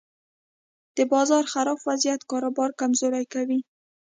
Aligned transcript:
د 0.97 0.99
بازار 1.13 1.43
خراب 1.53 1.79
وضعیت 1.89 2.21
کاروبار 2.31 2.69
کمزوری 2.79 3.25
کوي. 3.33 3.59